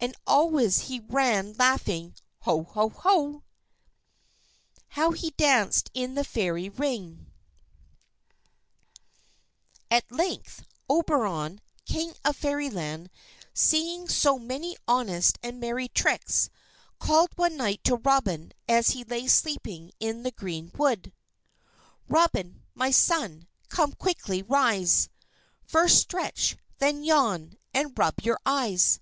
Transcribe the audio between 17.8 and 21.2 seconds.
to Robin as he lay sleeping in the green wood: